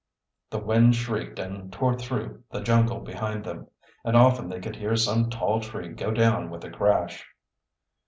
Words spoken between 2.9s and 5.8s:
behind them, and often they could hear some tall